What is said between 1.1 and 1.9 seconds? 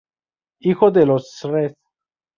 Sres.